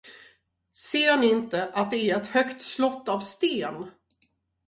Ser 0.91 1.17
ni 1.17 1.29
inte, 1.31 1.69
att 1.73 1.91
det 1.91 2.09
är 2.11 2.17
ett 2.17 2.27
högt 2.27 2.61
slott 2.61 3.09
av 3.09 3.19
sten? 3.19 3.85